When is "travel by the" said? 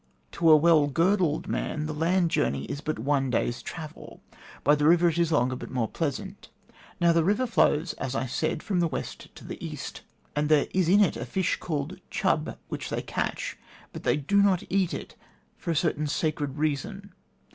3.61-4.87